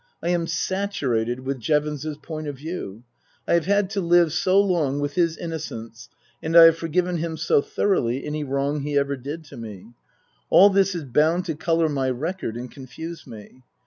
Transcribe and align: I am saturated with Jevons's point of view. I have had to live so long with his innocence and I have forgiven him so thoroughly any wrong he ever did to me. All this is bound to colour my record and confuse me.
I 0.23 0.29
am 0.29 0.47
saturated 0.47 1.41
with 1.41 1.59
Jevons's 1.59 2.17
point 2.17 2.47
of 2.47 2.55
view. 2.57 3.03
I 3.47 3.53
have 3.53 3.67
had 3.67 3.91
to 3.91 4.01
live 4.01 4.33
so 4.33 4.59
long 4.59 4.99
with 4.99 5.13
his 5.13 5.37
innocence 5.37 6.09
and 6.41 6.57
I 6.57 6.63
have 6.63 6.75
forgiven 6.77 7.17
him 7.17 7.37
so 7.37 7.61
thoroughly 7.61 8.25
any 8.25 8.43
wrong 8.43 8.79
he 8.79 8.97
ever 8.97 9.15
did 9.15 9.43
to 9.43 9.57
me. 9.57 9.93
All 10.49 10.71
this 10.71 10.95
is 10.95 11.05
bound 11.05 11.45
to 11.45 11.55
colour 11.55 11.87
my 11.87 12.09
record 12.09 12.57
and 12.57 12.71
confuse 12.71 13.27
me. 13.27 13.61